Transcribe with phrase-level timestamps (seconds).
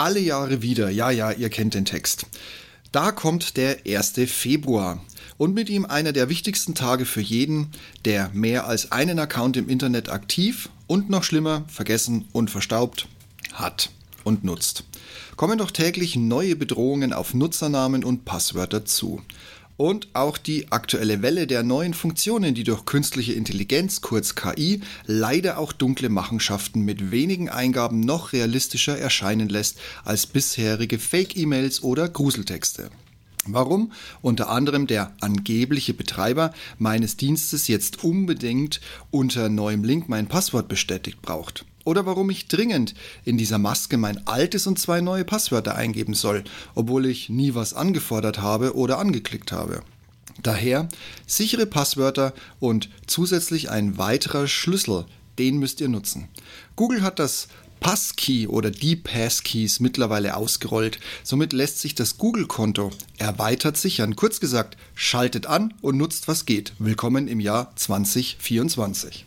[0.00, 0.88] alle Jahre wieder.
[0.88, 2.24] Ja, ja, ihr kennt den Text.
[2.90, 4.14] Da kommt der 1.
[4.28, 5.04] Februar
[5.36, 7.68] und mit ihm einer der wichtigsten Tage für jeden,
[8.06, 13.08] der mehr als einen Account im Internet aktiv und noch schlimmer vergessen und verstaubt
[13.52, 13.90] hat
[14.24, 14.84] und nutzt.
[15.36, 19.20] Kommen doch täglich neue Bedrohungen auf Nutzernamen und Passwörter zu.
[19.80, 25.56] Und auch die aktuelle Welle der neuen Funktionen, die durch künstliche Intelligenz, kurz KI, leider
[25.56, 32.90] auch dunkle Machenschaften mit wenigen Eingaben noch realistischer erscheinen lässt als bisherige Fake-E-Mails oder Gruseltexte.
[33.46, 40.68] Warum unter anderem der angebliche Betreiber meines Dienstes jetzt unbedingt unter neuem Link mein Passwort
[40.68, 41.64] bestätigt braucht.
[41.84, 42.94] Oder warum ich dringend
[43.24, 46.44] in dieser Maske mein altes und zwei neue Passwörter eingeben soll,
[46.74, 49.82] obwohl ich nie was angefordert habe oder angeklickt habe.
[50.42, 50.88] Daher
[51.26, 55.06] sichere Passwörter und zusätzlich ein weiterer Schlüssel,
[55.38, 56.28] den müsst ihr nutzen.
[56.76, 57.48] Google hat das
[57.80, 61.00] Passkey oder die Passkeys mittlerweile ausgerollt.
[61.24, 64.16] Somit lässt sich das Google-Konto erweitert sichern.
[64.16, 66.74] Kurz gesagt, schaltet an und nutzt, was geht.
[66.78, 69.24] Willkommen im Jahr 2024.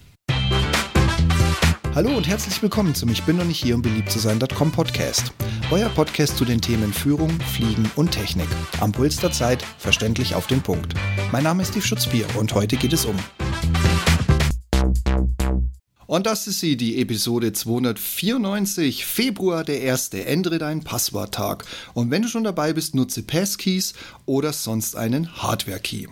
[1.95, 5.31] Hallo und herzlich willkommen zum Ich bin noch nicht hier, um beliebt zu sein.com Podcast.
[5.69, 8.47] Euer Podcast zu den Themen Führung, Fliegen und Technik.
[8.80, 10.95] Am Puls der Zeit, verständlich auf den Punkt.
[11.31, 13.16] Mein Name ist Steve Schutzbier und heute geht es um.
[16.08, 20.16] Und das ist sie, die Episode 294, Februar der 1.
[20.16, 21.64] Ändere deinen Passworttag.
[21.94, 23.94] Und wenn du schon dabei bist, nutze Passkeys
[24.25, 26.08] oder sonst einen Hardware-Key.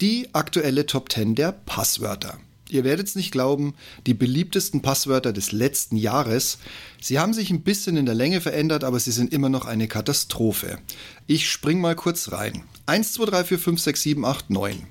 [0.00, 2.38] Die aktuelle Top 10 der Passwörter.
[2.70, 3.74] Ihr werdet es nicht glauben,
[4.06, 6.58] die beliebtesten Passwörter des letzten Jahres,
[7.00, 9.88] sie haben sich ein bisschen in der Länge verändert, aber sie sind immer noch eine
[9.88, 10.78] Katastrophe.
[11.26, 12.64] Ich spring mal kurz rein.
[12.86, 14.86] 1, 2, 3, 4, 5, 6, 7, 8, 9.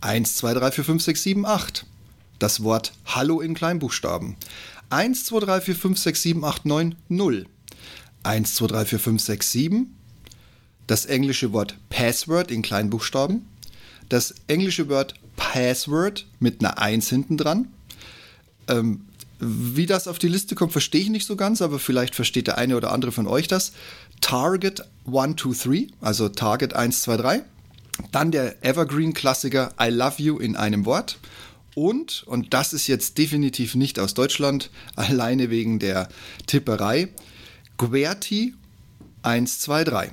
[0.00, 1.86] 1, 2, 3, 4, 5, 6, 7, 8.
[2.38, 4.36] Das Wort Hallo in Kleinbuchstaben.
[4.90, 7.46] 1, 2, 3, 4, 5, 6, 7, 8, 9, 0.
[8.22, 9.94] 1, 2, 3, 4, 5, 6, 7.
[10.86, 13.46] Das englische Wort Password in Kleinbuchstaben.
[14.08, 15.14] Das englische Wort
[15.52, 17.68] Password mit einer 1 hinten dran.
[18.68, 19.06] Ähm,
[19.40, 22.58] wie das auf die Liste kommt, verstehe ich nicht so ganz, aber vielleicht versteht der
[22.58, 23.72] eine oder andere von euch das.
[24.20, 27.42] Target 123, also Target 123.
[28.12, 31.18] Dann der Evergreen-Klassiker I Love You in einem Wort.
[31.74, 36.08] Und, und das ist jetzt definitiv nicht aus Deutschland, alleine wegen der
[36.46, 37.08] Tipperei,
[37.78, 38.54] QWERTY
[39.22, 40.12] 123.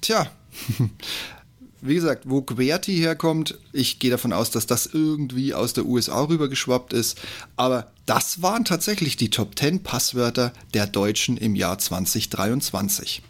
[0.00, 0.30] Tja,
[1.82, 6.22] wie gesagt, wo QWERTY herkommt, ich gehe davon aus, dass das irgendwie aus der USA
[6.22, 7.20] rübergeschwappt ist.
[7.56, 13.22] Aber das waren tatsächlich die Top 10 Passwörter der Deutschen im Jahr 2023.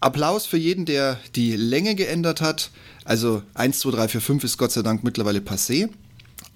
[0.00, 2.70] Applaus für jeden, der die Länge geändert hat.
[3.04, 5.88] Also 1, 2, 3, 4, 5 ist Gott sei Dank mittlerweile passé.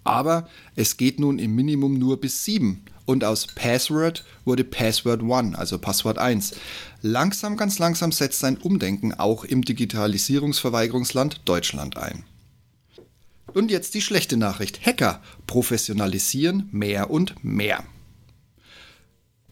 [0.05, 5.57] Aber es geht nun im Minimum nur bis 7 und aus Password wurde Password 1,
[5.57, 6.55] also Passwort 1.
[7.03, 12.25] Langsam, ganz langsam setzt sein Umdenken auch im Digitalisierungsverweigerungsland Deutschland ein.
[13.55, 14.85] Und jetzt die schlechte Nachricht.
[14.85, 17.85] Hacker professionalisieren mehr und mehr.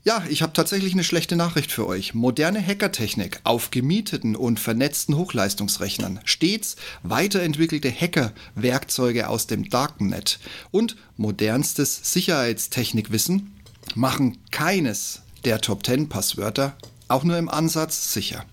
[0.06, 2.12] Ja, ich habe tatsächlich eine schlechte Nachricht für euch.
[2.12, 12.12] Moderne Hackertechnik auf gemieteten und vernetzten Hochleistungsrechnern, stets weiterentwickelte Hackerwerkzeuge aus dem Darknet und modernstes
[12.12, 13.54] Sicherheitstechnikwissen
[13.94, 16.76] machen keines der Top 10 Passwörter
[17.08, 18.44] auch nur im Ansatz sicher.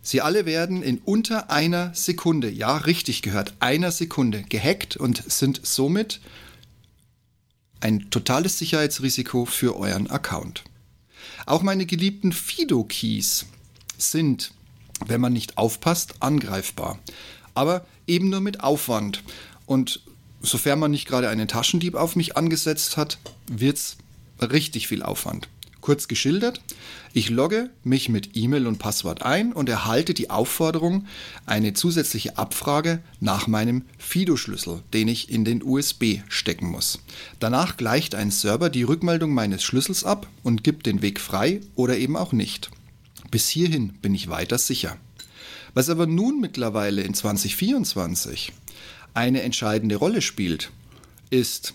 [0.00, 5.60] Sie alle werden in unter einer Sekunde, ja richtig gehört, einer Sekunde gehackt und sind
[5.64, 6.20] somit
[7.82, 10.64] ein totales Sicherheitsrisiko für euren Account.
[11.46, 13.46] Auch meine geliebten Fido-Keys
[13.98, 14.52] sind,
[15.04, 16.98] wenn man nicht aufpasst, angreifbar.
[17.54, 19.22] Aber eben nur mit Aufwand.
[19.66, 20.00] Und
[20.40, 23.96] sofern man nicht gerade einen Taschendieb auf mich angesetzt hat, wird es
[24.40, 25.48] richtig viel Aufwand.
[25.82, 26.60] Kurz geschildert,
[27.12, 31.06] ich logge mich mit E-Mail und Passwort ein und erhalte die Aufforderung,
[31.44, 37.00] eine zusätzliche Abfrage nach meinem Fido-Schlüssel, den ich in den USB stecken muss.
[37.40, 41.98] Danach gleicht ein Server die Rückmeldung meines Schlüssels ab und gibt den Weg frei oder
[41.98, 42.70] eben auch nicht.
[43.32, 44.96] Bis hierhin bin ich weiter sicher.
[45.74, 48.52] Was aber nun mittlerweile in 2024
[49.14, 50.70] eine entscheidende Rolle spielt,
[51.30, 51.74] ist,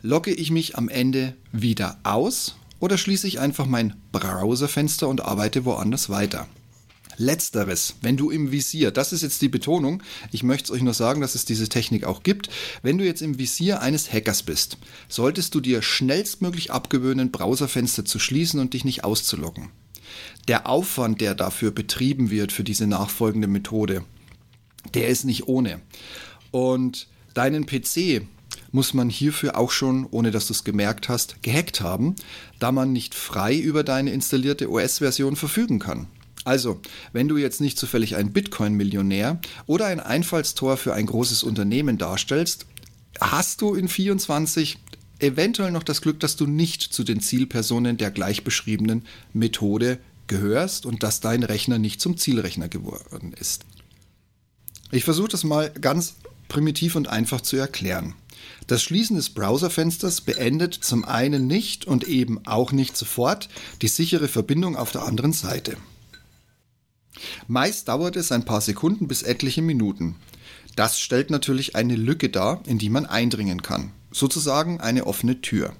[0.00, 5.64] logge ich mich am Ende wieder aus oder schließe ich einfach mein Browserfenster und arbeite
[5.64, 6.48] woanders weiter.
[7.16, 10.94] Letzteres, wenn du im Visier, das ist jetzt die Betonung, ich möchte es euch nur
[10.94, 12.48] sagen, dass es diese Technik auch gibt,
[12.82, 14.78] wenn du jetzt im Visier eines Hackers bist,
[15.08, 19.70] solltest du dir schnellstmöglich abgewöhnen, Browserfenster zu schließen und dich nicht auszuloggen.
[20.46, 24.04] Der Aufwand, der dafür betrieben wird für diese nachfolgende Methode,
[24.94, 25.80] der ist nicht ohne.
[26.52, 28.22] Und deinen PC
[28.70, 32.16] muss man hierfür auch schon, ohne dass du es gemerkt hast, gehackt haben,
[32.58, 36.06] da man nicht frei über deine installierte OS-Version verfügen kann.
[36.44, 36.80] Also,
[37.12, 42.66] wenn du jetzt nicht zufällig ein Bitcoin-Millionär oder ein Einfallstor für ein großes Unternehmen darstellst,
[43.20, 44.78] hast du in 24
[45.18, 50.86] eventuell noch das Glück, dass du nicht zu den Zielpersonen der gleich beschriebenen Methode gehörst
[50.86, 53.64] und dass dein Rechner nicht zum Zielrechner geworden ist.
[54.90, 56.14] Ich versuche das mal ganz
[56.48, 58.14] primitiv und einfach zu erklären.
[58.66, 63.48] Das Schließen des Browserfensters beendet zum einen nicht und eben auch nicht sofort
[63.80, 65.76] die sichere Verbindung auf der anderen Seite.
[67.46, 70.16] Meist dauert es ein paar Sekunden bis etliche Minuten.
[70.76, 73.90] Das stellt natürlich eine Lücke dar, in die man eindringen kann.
[74.12, 75.74] Sozusagen eine offene Tür.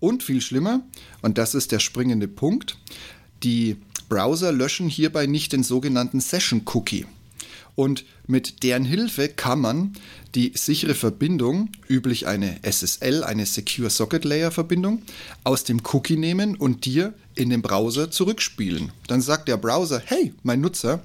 [0.00, 0.82] Und viel schlimmer,
[1.22, 2.78] und das ist der springende Punkt,
[3.42, 3.78] die
[4.08, 7.06] Browser löschen hierbei nicht den sogenannten Session Cookie.
[7.78, 9.92] Und mit deren Hilfe kann man
[10.34, 15.02] die sichere Verbindung, üblich eine SSL, eine Secure Socket Layer Verbindung,
[15.44, 18.90] aus dem Cookie nehmen und dir in den Browser zurückspielen.
[19.06, 21.04] Dann sagt der Browser, hey, mein Nutzer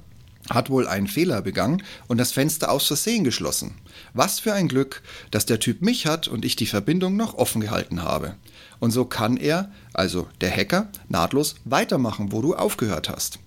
[0.50, 3.76] hat wohl einen Fehler begangen und das Fenster aus Versehen geschlossen.
[4.12, 7.60] Was für ein Glück, dass der Typ mich hat und ich die Verbindung noch offen
[7.60, 8.34] gehalten habe.
[8.80, 13.38] Und so kann er, also der Hacker, nahtlos weitermachen, wo du aufgehört hast.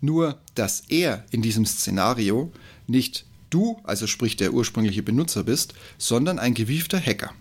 [0.00, 2.52] Nur, dass er in diesem Szenario
[2.86, 7.32] nicht du, also sprich der ursprüngliche Benutzer bist, sondern ein gewiefter Hacker.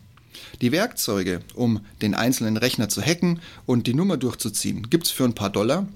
[0.62, 5.24] Die Werkzeuge, um den einzelnen Rechner zu hacken und die Nummer durchzuziehen, gibt es für
[5.24, 5.88] ein paar Dollar.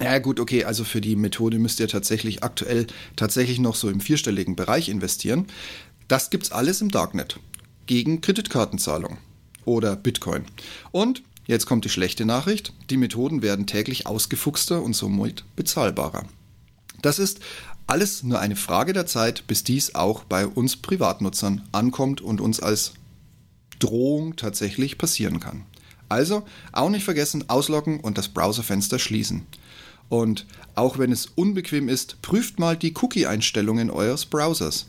[0.00, 4.00] Ja gut, okay, also für die Methode müsst ihr tatsächlich aktuell tatsächlich noch so im
[4.00, 5.46] vierstelligen Bereich investieren.
[6.08, 7.40] Das gibt's alles im Darknet
[7.86, 9.18] gegen Kreditkartenzahlung
[9.64, 10.44] oder Bitcoin.
[10.90, 12.74] Und Jetzt kommt die schlechte Nachricht.
[12.90, 16.26] Die Methoden werden täglich ausgefuchster und somit bezahlbarer.
[17.00, 17.40] Das ist
[17.86, 22.60] alles nur eine Frage der Zeit, bis dies auch bei uns Privatnutzern ankommt und uns
[22.60, 22.92] als
[23.78, 25.64] Drohung tatsächlich passieren kann.
[26.10, 26.42] Also
[26.72, 29.46] auch nicht vergessen, ausloggen und das Browserfenster schließen.
[30.10, 34.86] Und auch wenn es unbequem ist, prüft mal die Cookie-Einstellungen eures Browsers.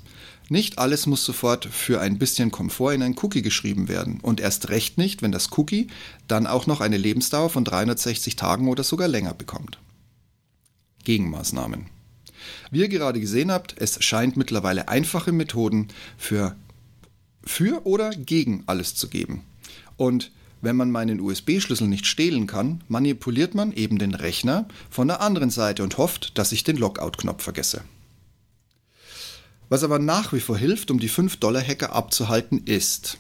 [0.50, 4.19] Nicht alles muss sofort für ein bisschen Komfort in ein Cookie geschrieben werden.
[4.22, 5.88] Und erst recht nicht, wenn das Cookie
[6.28, 9.78] dann auch noch eine Lebensdauer von 360 Tagen oder sogar länger bekommt.
[11.04, 11.86] Gegenmaßnahmen.
[12.72, 16.56] Wie ihr gerade gesehen habt, es scheint mittlerweile einfache Methoden für,
[17.44, 19.44] für oder gegen alles zu geben.
[19.98, 20.31] Und
[20.62, 25.52] wenn man meinen USB-Schlüssel nicht stehlen kann, manipuliert man eben den Rechner von der anderen
[25.52, 27.84] Seite und hofft, dass ich den Lockout-Knopf vergesse.
[29.69, 33.18] Was aber nach wie vor hilft, um die 5-Dollar-Hacker abzuhalten, ist,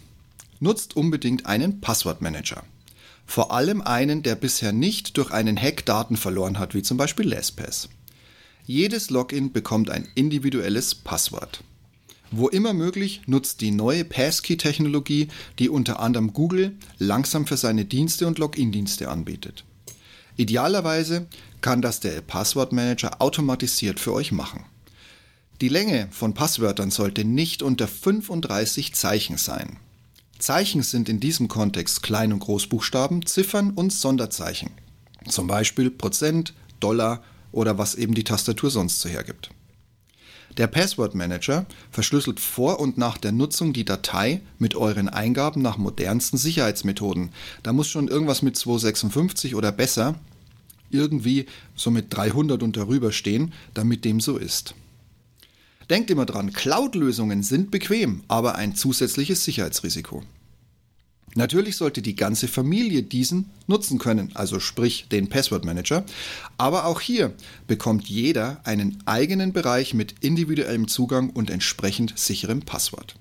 [0.59, 2.63] nutzt unbedingt einen Passwortmanager.
[3.27, 7.29] Vor allem einen, der bisher nicht durch einen Hack Daten verloren hat, wie zum Beispiel
[7.29, 7.89] LastPass.
[8.65, 11.63] Jedes Login bekommt ein individuelles Passwort.
[12.31, 15.29] Wo immer möglich, nutzt die neue Passkey-Technologie,
[15.59, 19.63] die unter anderem Google langsam für seine Dienste und Login-Dienste anbietet.
[20.35, 21.27] Idealerweise
[21.61, 24.65] kann das der Passwortmanager automatisiert für euch machen.
[25.61, 29.75] Die Länge von Passwörtern sollte nicht unter 35 Zeichen sein.
[30.37, 34.69] Zeichen sind in diesem Kontext Klein- und Großbuchstaben, Ziffern und Sonderzeichen.
[35.27, 37.21] Zum Beispiel Prozent, Dollar
[37.51, 39.49] oder was eben die Tastatur sonst so hergibt.
[40.57, 45.77] Der Password Manager verschlüsselt vor und nach der Nutzung die Datei mit euren Eingaben nach
[45.77, 47.31] modernsten Sicherheitsmethoden.
[47.63, 50.15] Da muss schon irgendwas mit 256 oder besser
[50.89, 54.73] irgendwie so mit 300 und darüber stehen, damit dem so ist.
[55.89, 60.23] Denkt immer dran, Cloud-Lösungen sind bequem, aber ein zusätzliches Sicherheitsrisiko.
[61.35, 66.03] Natürlich sollte die ganze Familie diesen nutzen können, also sprich den Password Manager.
[66.57, 67.33] Aber auch hier
[67.67, 73.15] bekommt jeder einen eigenen Bereich mit individuellem Zugang und entsprechend sicherem Passwort.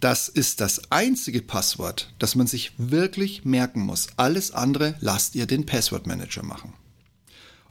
[0.00, 4.08] Das ist das einzige Passwort, das man sich wirklich merken muss.
[4.16, 6.74] Alles andere lasst ihr den Password Manager machen.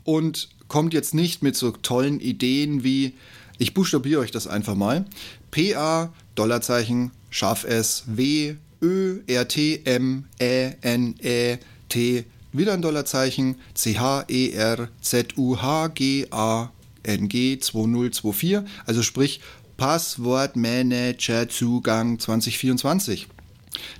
[0.03, 3.13] Und kommt jetzt nicht mit so tollen Ideen wie,
[3.59, 5.05] ich buchstabiere euch das einfach mal,
[5.51, 12.81] PA, Dollarzeichen, scharf S, W, Ö, R, T, M, Ä, N, Ä, T, wieder ein
[12.81, 16.71] Dollarzeichen, C, H, E, R, Z, U, H, G, A,
[17.03, 19.41] N, G, 2024, also sprich
[19.77, 23.27] Passwortmanager Zugang 2024.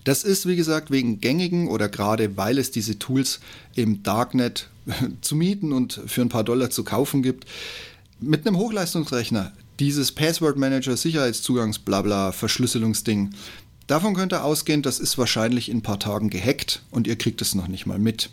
[0.06, 3.42] Das ist, wie gesagt, wegen gängigen oder gerade weil es diese Tools
[3.76, 4.72] im Darknet
[5.22, 7.46] zu mieten und für ein paar Dollar zu kaufen gibt,
[8.20, 13.32] mit einem Hochleistungsrechner dieses Password Manager, Sicherheitszugangs, blabla, Verschlüsselungsding,
[13.88, 17.42] davon könnt ihr ausgehen, das ist wahrscheinlich in ein paar Tagen gehackt und ihr kriegt
[17.42, 18.30] es noch nicht mal mit.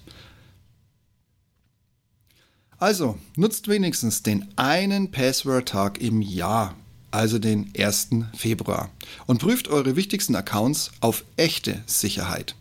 [2.78, 6.75] Also, nutzt wenigstens den einen Password-Tag im Jahr
[7.11, 8.11] also den 1.
[8.37, 8.90] Februar,
[9.26, 12.54] und prüft eure wichtigsten Accounts auf echte Sicherheit.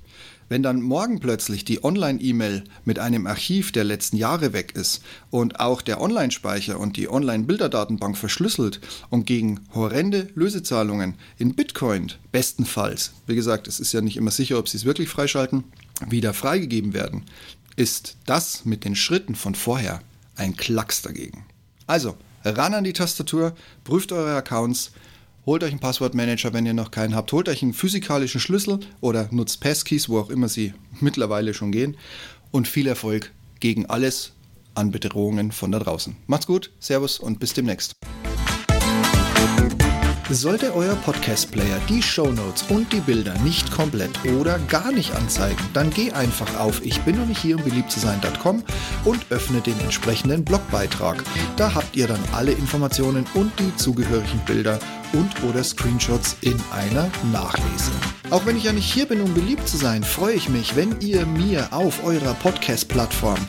[0.50, 5.60] Wenn dann morgen plötzlich die Online-E-Mail mit einem Archiv der letzten Jahre weg ist und
[5.60, 13.36] auch der Online-Speicher und die Online-Bilderdatenbank verschlüsselt und gegen horrende Lösezahlungen in Bitcoin bestenfalls, wie
[13.36, 15.66] gesagt, es ist ja nicht immer sicher, ob sie es wirklich freischalten,
[16.10, 17.24] wieder freigegeben werden,
[17.76, 20.02] ist das mit den Schritten von vorher
[20.36, 21.46] ein Klacks dagegen.
[21.86, 23.54] Also, ran an die Tastatur,
[23.84, 24.92] prüft eure Accounts,
[25.46, 27.32] Holt euch einen Passwortmanager, wenn ihr noch keinen habt.
[27.32, 31.98] Holt euch einen physikalischen Schlüssel oder nutzt Passkeys, wo auch immer sie mittlerweile schon gehen.
[32.52, 34.34] Und viel Erfolg gegen alles
[34.76, 36.16] an Bedrohungen von da draußen.
[36.28, 37.94] Macht's gut, Servus und bis demnächst.
[40.32, 45.90] Sollte euer Podcast-Player die Shownotes und die Bilder nicht komplett oder gar nicht anzeigen, dann
[45.90, 48.64] geh einfach auf ich bin noch nicht hier um beliebt zu sein.com
[49.06, 51.24] und öffne den entsprechenden Blogbeitrag.
[51.58, 54.78] Da habt ihr dann alle Informationen und die zugehörigen Bilder
[55.14, 57.92] und oder Screenshots in einer Nachlese.
[58.30, 61.02] Auch wenn ich ja nicht hier bin, um beliebt zu sein, freue ich mich, wenn
[61.02, 63.40] ihr mir auf eurer Podcast-Plattform,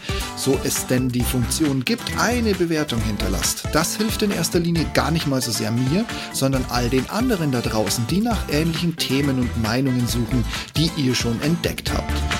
[0.40, 3.64] so es denn die Funktion gibt, eine Bewertung hinterlasst.
[3.73, 7.52] Das hilft in erster Linie gar nicht mal so sehr mir, sondern all den anderen
[7.52, 10.44] da draußen, die nach ähnlichen Themen und Meinungen suchen,
[10.76, 12.39] die ihr schon entdeckt habt.